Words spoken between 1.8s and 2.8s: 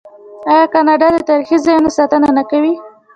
ساتنه نه کوي؟